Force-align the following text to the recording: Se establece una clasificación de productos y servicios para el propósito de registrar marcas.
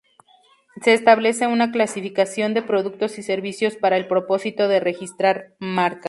Se 0.83 0.95
establece 0.95 1.45
una 1.45 1.71
clasificación 1.71 2.55
de 2.55 2.63
productos 2.63 3.19
y 3.19 3.21
servicios 3.21 3.75
para 3.75 3.97
el 3.97 4.07
propósito 4.07 4.67
de 4.67 4.79
registrar 4.79 5.53
marcas. 5.59 5.99